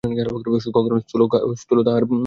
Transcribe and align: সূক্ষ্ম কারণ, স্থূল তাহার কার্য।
সূক্ষ্ম 0.63 0.77
কারণ, 0.77 0.99
স্থূল 1.55 1.79
তাহার 1.83 2.03
কার্য। 2.03 2.19